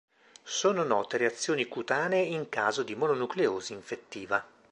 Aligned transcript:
Sono 0.41 0.81
note 0.83 1.17
reazioni 1.17 1.67
cutanee 1.67 2.23
in 2.23 2.49
caso 2.49 2.81
di 2.81 2.95
mononucleosi 2.95 3.73
infettiva. 3.73 4.43